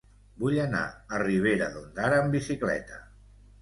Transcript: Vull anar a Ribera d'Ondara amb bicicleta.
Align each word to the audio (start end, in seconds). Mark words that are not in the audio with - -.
Vull 0.43 0.57
anar 0.63 0.81
a 0.89 1.21
Ribera 1.25 1.71
d'Ondara 1.77 2.21
amb 2.25 2.39
bicicleta. 2.41 3.03